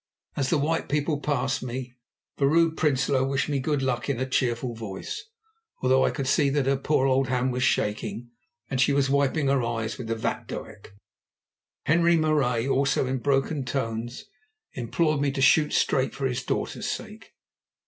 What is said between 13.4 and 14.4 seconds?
tones,